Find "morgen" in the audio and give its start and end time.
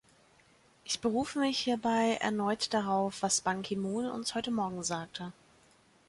4.49-4.81